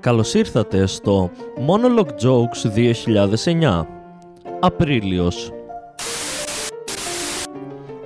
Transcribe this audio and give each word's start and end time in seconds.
Καλώς 0.00 0.34
ήρθατε 0.34 0.86
στο 0.86 1.30
Monologue 1.66 2.26
Jokes 2.26 2.70
2009. 3.60 3.86
Απρίλιος. 4.60 5.52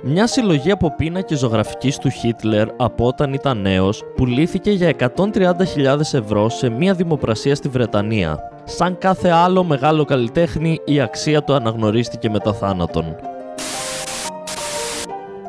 Μια 0.01 0.27
συλλογή 0.27 0.71
από 0.71 0.95
πίνακες 0.95 1.39
ζωγραφικής 1.39 1.97
του 1.97 2.09
Χίτλερ 2.09 2.67
από 2.77 3.07
όταν 3.07 3.33
ήταν 3.33 3.61
νέος 3.61 4.03
πουλήθηκε 4.15 4.71
για 4.71 4.93
130.000 5.15 5.99
ευρώ 6.13 6.49
σε 6.49 6.69
μια 6.69 6.93
δημοπρασία 6.93 7.55
στη 7.55 7.67
Βρετανία. 7.67 8.39
Σαν 8.63 8.97
κάθε 8.97 9.29
άλλο 9.29 9.63
μεγάλο 9.63 10.05
καλλιτέχνη 10.05 10.79
η 10.85 10.99
αξία 10.99 11.43
του 11.43 11.53
αναγνωρίστηκε 11.53 12.29
μετά 12.29 12.53
θάνατον. 12.53 13.15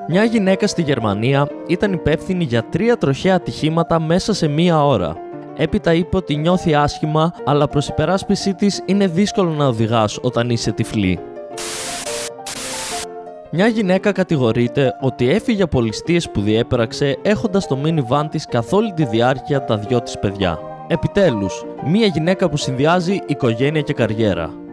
Μια 0.08 0.24
γυναίκα 0.24 0.66
στη 0.66 0.82
Γερμανία 0.82 1.48
ήταν 1.66 1.92
υπεύθυνη 1.92 2.44
για 2.44 2.62
τρία 2.62 2.96
τροχαία 2.96 3.34
ατυχήματα 3.34 4.00
μέσα 4.00 4.34
σε 4.34 4.48
μία 4.48 4.84
ώρα. 4.84 5.25
Έπειτα 5.56 5.94
είπε 5.94 6.16
ότι 6.16 6.36
νιώθει 6.36 6.74
άσχημα, 6.74 7.32
αλλά 7.44 7.68
προς 7.68 7.88
υπεράσπιση 7.88 8.54
της 8.54 8.82
είναι 8.86 9.06
δύσκολο 9.06 9.50
να 9.50 9.66
οδηγάς 9.66 10.18
όταν 10.22 10.50
είσαι 10.50 10.72
τυφλή. 10.72 11.18
Μια 13.50 13.66
γυναίκα 13.66 14.12
κατηγορείται 14.12 14.92
ότι 15.00 15.30
έφυγε 15.30 15.62
από 15.62 15.80
ληστείες 15.80 16.30
που 16.30 16.40
διέπραξε 16.40 17.18
έχοντας 17.22 17.66
το 17.66 17.78
minivan 17.84 18.26
της 18.30 18.46
καθ' 18.46 18.72
όλη 18.72 18.92
τη 18.92 19.04
διάρκεια 19.04 19.64
τα 19.64 19.76
δυο 19.76 20.02
της 20.02 20.18
παιδιά. 20.18 20.58
Επιτέλους, 20.88 21.64
μια 21.86 22.06
γυναίκα 22.06 22.48
που 22.48 22.56
συνδυάζει 22.56 23.20
οικογένεια 23.26 23.80
και 23.80 23.92
καριέρα. 23.92 24.65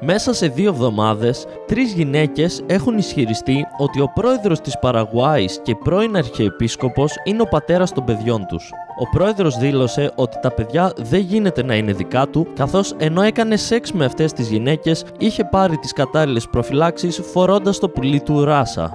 Μέσα 0.00 0.32
σε 0.32 0.48
δύο 0.48 0.68
εβδομάδες, 0.68 1.46
τρεις 1.66 1.92
γυναίκες 1.92 2.62
έχουν 2.66 2.98
ισχυριστεί 2.98 3.66
ότι 3.78 4.00
ο 4.00 4.10
πρόεδρος 4.14 4.60
της 4.60 4.78
Παραγουάης 4.78 5.60
και 5.62 5.74
πρώην 5.74 6.16
αρχιεπίσκοπος 6.16 7.12
είναι 7.24 7.42
ο 7.42 7.46
πατέρας 7.46 7.92
των 7.92 8.04
παιδιών 8.04 8.46
τους. 8.46 8.70
Ο 8.98 9.08
πρόεδρος 9.08 9.56
δήλωσε 9.58 10.12
ότι 10.14 10.36
τα 10.40 10.50
παιδιά 10.50 10.92
δεν 10.96 11.20
γίνεται 11.20 11.62
να 11.62 11.74
είναι 11.74 11.92
δικά 11.92 12.28
του, 12.28 12.46
καθώς 12.54 12.94
ενώ 12.98 13.22
έκανε 13.22 13.56
σεξ 13.56 13.92
με 13.92 14.04
αυτές 14.04 14.32
τις 14.32 14.48
γυναίκες, 14.48 15.04
είχε 15.18 15.44
πάρει 15.44 15.76
τις 15.76 15.92
κατάλληλες 15.92 16.48
προφυλάξεις 16.48 17.20
φορώντας 17.32 17.78
το 17.78 17.88
πουλί 17.88 18.20
του 18.20 18.44
Ράσα. 18.44 18.90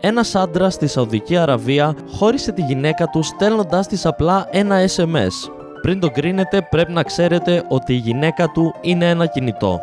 Ένας 0.00 0.34
άντρας 0.34 0.74
στη 0.74 0.86
Σαουδική 0.86 1.36
Αραβία 1.36 1.94
χώρισε 2.10 2.52
τη 2.52 2.62
γυναίκα 2.62 3.06
του 3.06 3.22
στέλνοντάς 3.22 3.86
της 3.86 4.06
απλά 4.06 4.48
ένα 4.50 4.76
SMS. 4.96 5.50
Πριν 5.82 6.00
το 6.00 6.10
κρίνετε 6.10 6.66
πρέπει 6.70 6.92
να 6.92 7.02
ξέρετε 7.02 7.64
ότι 7.68 7.92
η 7.92 7.96
γυναίκα 7.96 8.48
του 8.48 8.74
είναι 8.80 9.08
ένα 9.08 9.26
κινητό. 9.26 9.80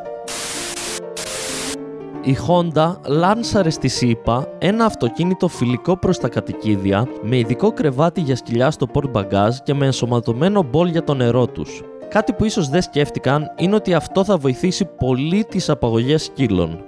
Η 2.22 2.38
Honda 2.48 2.96
λάνσαρε 3.08 3.70
στη 3.70 3.88
ΣΥΠΑ 3.88 4.48
ένα 4.58 4.86
αυτοκίνητο 4.86 5.48
φιλικό 5.48 5.98
προς 5.98 6.18
τα 6.18 6.30
κατοικίδια 6.30 7.08
με 7.22 7.38
ειδικό 7.38 7.72
κρεβάτι 7.72 8.22
για 8.22 8.36
σκυλιά 8.36 8.72
στο 8.72 8.88
port 8.94 9.12
bagage 9.12 9.56
και 9.64 9.74
με 9.74 9.86
ενσωματωμένο 9.86 10.64
μπολ 10.64 10.88
για 10.88 11.04
το 11.04 11.14
νερό 11.14 11.48
τους. 11.48 11.82
Κάτι 12.10 12.34
που 12.34 12.46
ίσως 12.46 12.70
δεν 12.70 12.82
σκέφτηκαν 12.82 13.52
είναι 13.58 13.76
ότι 13.76 13.94
αυτό 13.94 14.24
θα 14.24 14.38
βοηθήσει 14.38 14.86
πολύ 14.86 15.46
τις 15.50 15.70
απαγωγές 15.70 16.24
σκύλων. 16.24 16.86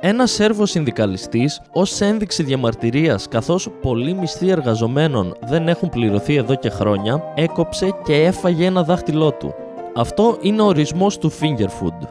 Ένα 0.00 0.26
Σέρβο 0.26 0.66
συνδικαλιστής, 0.66 1.60
ως 1.72 2.00
ένδειξη 2.00 2.42
διαμαρτυρίας 2.42 3.28
καθώς 3.28 3.68
πολλοί 3.82 4.14
μισθοί 4.14 4.48
εργαζομένων 4.48 5.36
δεν 5.40 5.68
έχουν 5.68 5.88
πληρωθεί 5.88 6.34
εδώ 6.34 6.54
και 6.54 6.70
χρόνια, 6.70 7.22
έκοψε 7.34 7.90
και 8.04 8.24
έφαγε 8.24 8.66
ένα 8.66 8.82
δάχτυλό 8.82 9.32
του. 9.32 9.54
Αυτό 9.94 10.38
είναι 10.40 10.62
ο 10.62 10.64
ορισμός 10.64 11.18
του 11.18 11.32
finger 11.40 11.66
food. 11.66 12.08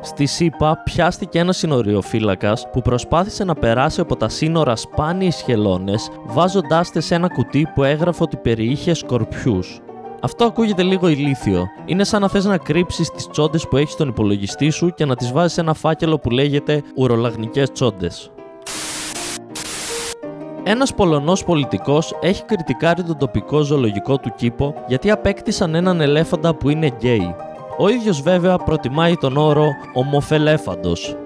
Στη 0.00 0.26
ΣΥΠΑ 0.26 0.82
πιάστηκε 0.84 1.38
ένας 1.38 1.56
συνοριοφύλακας 1.56 2.68
που 2.72 2.82
προσπάθησε 2.82 3.44
να 3.44 3.54
περάσει 3.54 4.00
από 4.00 4.16
τα 4.16 4.28
σύνορα 4.28 4.76
σπάνιες 4.76 5.42
χελώνες, 5.42 6.10
βάζοντάς 6.26 6.90
τες 6.90 7.04
σε 7.04 7.14
ένα 7.14 7.28
κουτί 7.28 7.66
που 7.74 7.82
έγραφε 7.84 8.22
ότι 8.22 8.36
περιείχε 8.36 8.94
σκορπιούς. 8.94 9.80
Αυτό 10.20 10.44
ακούγεται 10.44 10.82
λίγο 10.82 11.08
ηλίθιο. 11.08 11.66
Είναι 11.84 12.04
σαν 12.04 12.20
να 12.20 12.28
θες 12.28 12.44
να 12.44 12.58
κρύψεις 12.58 13.10
τις 13.10 13.28
τσόντες 13.28 13.68
που 13.68 13.76
έχεις 13.76 13.92
στον 13.92 14.08
υπολογιστή 14.08 14.70
σου 14.70 14.90
και 14.90 15.04
να 15.04 15.16
τις 15.16 15.32
βάζεις 15.32 15.52
σε 15.52 15.60
ένα 15.60 15.74
φάκελο 15.74 16.18
που 16.18 16.30
λέγεται 16.30 16.82
ουρολαγνικές 16.96 17.72
τσόντες. 17.72 18.30
Ένας 20.62 20.94
Πολωνός 20.94 21.44
πολιτικός 21.44 22.14
έχει 22.20 22.44
κριτικάρει 22.44 23.02
τον 23.02 23.18
τοπικό 23.18 23.60
ζωολογικό 23.60 24.18
του 24.18 24.32
κήπο 24.36 24.74
γιατί 24.86 25.10
απέκτησαν 25.10 25.74
έναν 25.74 26.00
ελέφαντα 26.00 26.54
που 26.54 26.68
είναι 26.68 26.86
γκέι. 26.86 27.34
Ο 27.78 27.88
ίδιος 27.88 28.22
βέβαια 28.22 28.56
προτιμάει 28.56 29.16
τον 29.16 29.36
όρο 29.36 29.68
«ομοφελέφαντος». 29.94 31.16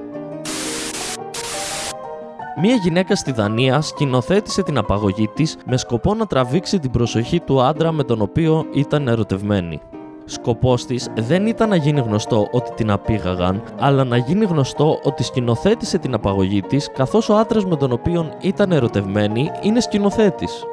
Μία 2.61 2.75
γυναίκα 2.75 3.17
στη 3.17 3.33
Δανία 3.33 3.81
σκηνοθέτησε 3.81 4.63
την 4.63 4.79
απαγωγή 4.79 5.29
της 5.29 5.57
με 5.67 5.77
σκοπό 5.77 6.15
να 6.15 6.27
τραβήξει 6.27 6.79
την 6.79 6.91
προσοχή 6.91 7.41
του 7.41 7.63
άντρα 7.63 7.93
με 7.93 8.05
τον 8.05 8.21
οποίο 8.21 8.67
ήταν 8.73 9.09
ερωτευμένη. 9.09 9.81
Σκοπός 10.25 10.87
της 10.87 11.09
δεν 11.17 11.47
ήταν 11.47 11.69
να 11.69 11.77
γίνει 11.77 12.01
γνωστό 12.01 12.49
ότι 12.51 12.71
την 12.75 12.91
απήγαγαν, 12.91 13.63
αλλά 13.79 14.05
να 14.05 14.17
γίνει 14.17 14.45
γνωστό 14.45 15.01
ότι 15.03 15.25
σκηνοθέτησε 15.25 15.99
την 15.99 16.15
απαγωγή 16.15 16.61
της 16.61 16.91
καθώς 16.95 17.29
ο 17.29 17.37
άντρας 17.37 17.65
με 17.65 17.77
τον 17.77 17.93
οποίο 17.93 18.33
ήταν 18.41 18.73
ερωτευμένη 18.73 19.51
είναι 19.63 19.81
σκηνοθέτης. 19.81 20.65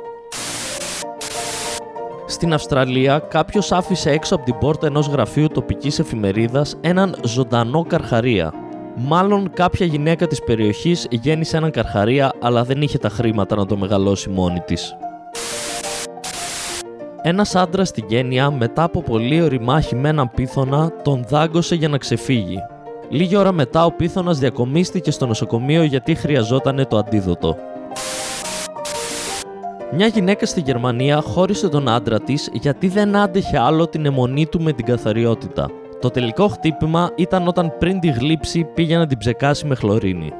Στην 2.25 2.53
Αυστραλία, 2.53 3.19
κάποιος 3.19 3.71
άφησε 3.71 4.09
έξω 4.11 4.35
από 4.35 4.45
την 4.45 4.57
πόρτα 4.57 4.87
ενός 4.87 5.07
γραφείου 5.07 5.47
τοπικής 5.47 5.99
εφημερίδας 5.99 6.77
έναν 6.81 7.15
ζωντανό 7.23 7.83
καρχαρία. 7.83 8.64
Μάλλον 8.97 9.49
κάποια 9.53 9.85
γυναίκα 9.85 10.27
της 10.27 10.43
περιοχής 10.43 11.07
γέννησε 11.09 11.57
έναν 11.57 11.71
καρχαρία 11.71 12.33
αλλά 12.41 12.63
δεν 12.63 12.81
είχε 12.81 12.97
τα 12.97 13.09
χρήματα 13.09 13.55
να 13.55 13.65
το 13.65 13.77
μεγαλώσει 13.77 14.29
μόνη 14.29 14.59
της. 14.59 14.95
Ένας 17.21 17.55
άντρας 17.55 17.87
στη 17.87 18.03
Γένεια 18.07 18.51
μετά 18.51 18.83
από 18.83 19.01
πολύ 19.01 19.41
ωρη 19.41 19.61
μάχη 19.61 19.95
με 19.95 20.09
έναν 20.09 20.31
πίθωνα 20.35 20.91
τον 21.03 21.23
δάγκωσε 21.27 21.75
για 21.75 21.87
να 21.87 21.97
ξεφύγει. 21.97 22.57
Λίγη 23.09 23.35
ώρα 23.35 23.51
μετά 23.51 23.85
ο 23.85 23.91
πίθωνας 23.91 24.39
διακομίστηκε 24.39 25.11
στο 25.11 25.25
νοσοκομείο 25.25 25.83
γιατί 25.83 26.15
χρειαζόταν 26.15 26.85
το 26.89 26.97
αντίδοτο. 26.97 27.57
Μια 29.91 30.07
γυναίκα 30.07 30.45
στη 30.45 30.61
Γερμανία 30.61 31.21
χώρισε 31.21 31.69
τον 31.69 31.89
άντρα 31.89 32.19
της 32.19 32.49
γιατί 32.53 32.87
δεν 32.87 33.15
άντεχε 33.15 33.59
άλλο 33.59 33.87
την 33.87 34.05
αιμονή 34.05 34.45
του 34.45 34.61
με 34.61 34.71
την 34.71 34.85
καθαριότητα. 34.85 35.69
Το 36.01 36.09
τελικό 36.09 36.47
χτύπημα 36.47 37.11
ήταν 37.15 37.47
όταν 37.47 37.73
πριν 37.79 37.99
τη 37.99 38.07
γλύψη 38.07 38.63
πήγε 38.63 38.97
να 38.97 39.07
την 39.07 39.17
ψεκάσει 39.17 39.65
με 39.65 39.75
χλωρίνη. 39.75 40.31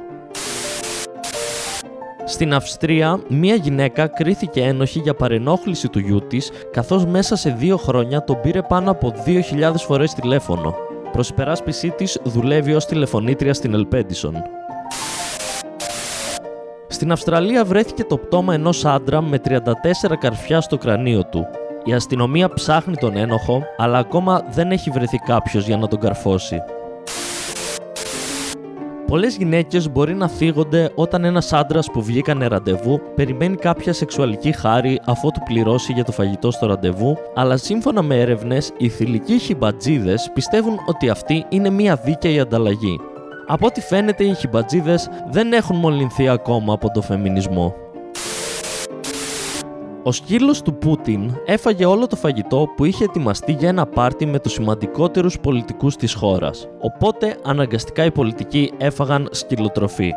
Στην 2.24 2.54
Αυστρία, 2.54 3.20
μία 3.28 3.54
γυναίκα 3.54 4.06
κρίθηκε 4.06 4.62
ένοχη 4.62 4.98
για 4.98 5.14
παρενόχληση 5.14 5.88
του 5.88 5.98
γιού 5.98 6.20
της, 6.26 6.50
καθώς 6.70 7.04
μέσα 7.06 7.36
σε 7.36 7.50
δύο 7.50 7.76
χρόνια 7.76 8.24
τον 8.24 8.40
πήρε 8.40 8.62
πάνω 8.62 8.90
από 8.90 9.12
2.000 9.26 9.72
φορές 9.76 10.14
τηλέφωνο. 10.14 10.74
Προς 11.12 11.28
υπεράσπιση 11.28 11.90
της 11.90 12.18
δουλεύει 12.24 12.74
ως 12.74 12.86
τηλεφωνήτρια 12.86 13.54
στην 13.54 13.74
Ελπέντισον. 13.74 14.42
Στην 16.86 17.12
Αυστραλία 17.12 17.64
βρέθηκε 17.64 18.04
το 18.04 18.18
πτώμα 18.18 18.54
ενός 18.54 18.84
άντρα 18.84 19.22
με 19.22 19.40
34 19.44 19.60
καρφιά 20.18 20.60
στο 20.60 20.78
κρανίο 20.78 21.24
του. 21.24 21.46
Η 21.88 21.92
αστυνομία 21.92 22.48
ψάχνει 22.48 22.96
τον 22.96 23.16
ένοχο, 23.16 23.62
αλλά 23.76 23.98
ακόμα 23.98 24.42
δεν 24.50 24.70
έχει 24.70 24.90
βρεθεί 24.90 25.18
κάποιος 25.18 25.66
για 25.66 25.76
να 25.76 25.88
τον 25.88 26.00
καρφώσει. 26.00 26.62
Πολλές 29.06 29.36
γυναίκες 29.36 29.90
μπορεί 29.90 30.14
να 30.14 30.28
φύγονται 30.28 30.90
όταν 30.94 31.24
ένας 31.24 31.52
άντρας 31.52 31.90
που 31.90 32.02
βγήκανε 32.02 32.46
ραντεβού 32.46 33.00
περιμένει 33.14 33.56
κάποια 33.56 33.92
σεξουαλική 33.92 34.52
χάρη 34.52 35.00
αφού 35.04 35.30
του 35.30 35.40
πληρώσει 35.44 35.92
για 35.92 36.04
το 36.04 36.12
φαγητό 36.12 36.50
στο 36.50 36.66
ραντεβού, 36.66 37.16
αλλά 37.34 37.56
σύμφωνα 37.56 38.02
με 38.02 38.20
έρευνες, 38.20 38.72
οι 38.76 38.88
θηλυκοί 38.88 39.38
χιμπατζίδες 39.38 40.30
πιστεύουν 40.34 40.78
ότι 40.86 41.08
αυτή 41.08 41.44
είναι 41.48 41.70
μια 41.70 41.96
δίκαιη 42.04 42.40
ανταλλαγή. 42.40 43.00
Από 43.46 43.66
ό,τι 43.66 43.80
φαίνεται 43.80 44.24
οι 44.24 44.34
χιμπατζίδες 44.34 45.08
δεν 45.30 45.52
έχουν 45.52 45.76
μολυνθεί 45.76 46.28
ακόμα 46.28 46.72
από 46.72 46.90
το 46.90 47.02
φεμινισμό. 47.02 47.74
Ο 50.06 50.12
σκύλος 50.12 50.62
του 50.62 50.74
Πούτιν 50.74 51.34
έφαγε 51.44 51.84
όλο 51.84 52.06
το 52.06 52.16
φαγητό 52.16 52.68
που 52.76 52.84
είχε 52.84 53.04
ετοιμαστεί 53.04 53.52
για 53.52 53.68
ένα 53.68 53.86
πάρτι 53.86 54.26
με 54.26 54.38
τους 54.38 54.52
σημαντικότερους 54.52 55.38
πολιτικούς 55.40 55.96
της 55.96 56.14
χώρας. 56.14 56.68
Οπότε 56.80 57.36
αναγκαστικά 57.44 58.04
οι 58.04 58.10
πολιτικοί 58.10 58.72
έφαγαν 58.78 59.28
σκυλοτροφή. 59.30 60.10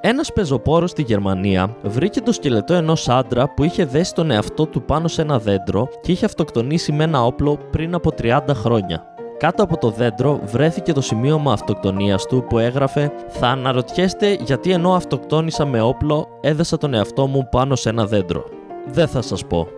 Ένας 0.00 0.32
πεζοπόρος 0.32 0.90
στη 0.90 1.02
Γερμανία 1.02 1.76
βρήκε 1.82 2.20
το 2.20 2.32
σκελετό 2.32 2.74
ενός 2.74 3.08
άντρα 3.08 3.48
που 3.54 3.64
είχε 3.64 3.84
δέσει 3.84 4.14
τον 4.14 4.30
εαυτό 4.30 4.66
του 4.66 4.82
πάνω 4.82 5.08
σε 5.08 5.22
ένα 5.22 5.38
δέντρο 5.38 5.88
και 6.00 6.12
είχε 6.12 6.24
αυτοκτονήσει 6.24 6.92
με 6.92 7.04
ένα 7.04 7.24
όπλο 7.24 7.58
πριν 7.70 7.94
από 7.94 8.10
30 8.22 8.40
χρόνια. 8.54 9.11
Κάτω 9.42 9.62
από 9.62 9.76
το 9.76 9.90
δέντρο 9.90 10.40
βρέθηκε 10.44 10.92
το 10.92 11.00
σημείωμα 11.00 11.52
αυτοκτονίας 11.52 12.26
του 12.26 12.44
που 12.48 12.58
έγραφε 12.58 13.12
«Θα 13.28 13.46
αναρωτιέστε 13.46 14.36
γιατί 14.40 14.70
ενώ 14.70 14.94
αυτοκτόνησα 14.94 15.64
με 15.66 15.80
όπλο 15.80 16.38
έδεσα 16.40 16.78
τον 16.78 16.94
εαυτό 16.94 17.26
μου 17.26 17.48
πάνω 17.50 17.76
σε 17.76 17.88
ένα 17.88 18.06
δέντρο». 18.06 18.44
Δεν 18.86 19.08
θα 19.08 19.22
σας 19.22 19.46
πω. 19.46 19.68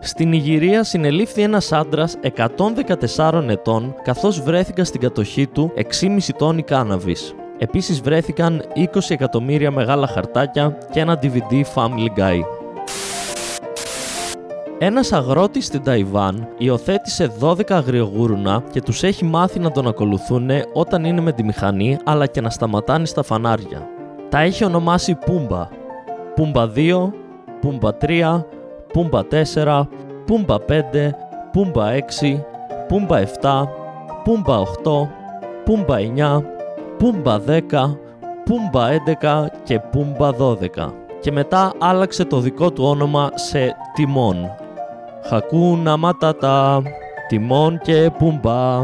Στην 0.00 0.32
Ιγυρία 0.32 0.84
συνελήφθη 0.84 1.42
ένας 1.42 1.72
άντρας 1.72 2.16
114 3.16 3.48
ετών 3.48 3.94
καθώς 4.02 4.40
βρέθηκαν 4.42 4.84
στην 4.84 5.00
κατοχή 5.00 5.46
του 5.46 5.72
6,5 5.76 6.18
τόνοι 6.38 6.62
κάναβης. 6.62 7.34
Επίσης 7.58 8.00
βρέθηκαν 8.00 8.62
20 8.76 8.84
εκατομμύρια 9.08 9.70
μεγάλα 9.70 10.06
χαρτάκια 10.06 10.78
και 10.92 11.00
ένα 11.00 11.18
DVD 11.22 11.62
Family 11.74 12.18
Guy. 12.18 12.59
Ένας 14.82 15.12
αγρότης 15.12 15.66
στην 15.66 15.82
Ταϊβάν 15.82 16.48
υιοθέτησε 16.58 17.32
12 17.40 17.70
αγριογούρουνα 17.70 18.62
και 18.70 18.82
τους 18.82 19.02
έχει 19.02 19.24
μάθει 19.24 19.58
να 19.58 19.70
τον 19.70 19.86
ακολουθούν 19.86 20.50
όταν 20.72 21.04
είναι 21.04 21.20
με 21.20 21.32
τη 21.32 21.44
μηχανή 21.44 21.98
αλλά 22.04 22.26
και 22.26 22.40
να 22.40 22.50
σταματάνε 22.50 23.06
στα 23.06 23.22
φανάρια. 23.22 23.88
Τα 24.28 24.40
έχει 24.40 24.64
ονομάσει 24.64 25.14
Πούμπα. 25.14 25.68
Πούμπα 26.34 26.70
2, 26.74 27.10
Πούμπα 27.60 27.90
3, 28.00 28.44
Πούμπα 28.92 29.22
4, 29.54 29.82
Πούμπα 30.26 30.56
5, 30.68 30.82
Πούμπα 31.52 31.86
6, 31.92 32.40
Πούμπα 32.88 33.22
7, 33.40 33.68
Πούμπα 34.24 34.58
8, 34.58 35.08
Πούμπα 35.64 35.96
9, 36.16 36.42
Πούμπα 36.98 37.40
10, 37.46 37.60
Πούμπα 38.44 38.88
11 39.22 39.46
και 39.62 39.78
Πούμπα 39.78 40.30
12 40.38 40.92
και 41.20 41.32
μετά 41.32 41.72
άλλαξε 41.78 42.24
το 42.24 42.40
δικό 42.40 42.70
του 42.72 42.84
όνομα 42.84 43.30
σε 43.34 43.76
Τιμόν. 43.94 44.50
Χακούνα 45.28 45.96
Ματάτα, 45.96 46.82
Τιμόν 47.28 47.78
και 47.82 48.10
Πούμπα 48.18 48.82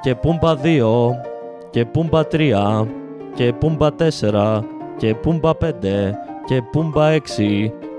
και 0.00 0.14
Πούμπα 0.14 0.54
2 0.62 1.10
και 1.70 1.84
Πούμπα 1.84 2.22
3 2.32 2.86
και 3.34 3.52
Πούμπα 3.52 3.88
4 4.20 4.60
και 4.96 5.14
Πούμπα 5.14 5.50
5 5.50 5.64
και 6.44 6.62
Πούμπα 6.72 7.14
6 7.14 7.18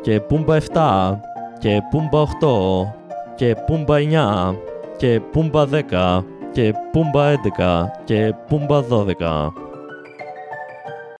και 0.02 0.20
Πούμπα 0.20 0.58
7 0.74 1.18
και 1.60 1.82
Πούμπα 1.90 2.24
8 2.24 2.88
και 3.36 3.56
Πούμπα 3.66 3.96
9 4.52 4.56
και 4.98 5.22
Πούμπα 5.32 5.66
10 5.90 6.24
και 6.52 6.74
Πούμπα 6.92 7.34
11 7.34 7.86
και 8.04 8.34
Πούμπα 8.48 8.84
12 8.90 9.69